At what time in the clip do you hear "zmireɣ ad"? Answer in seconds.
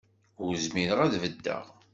0.65-1.13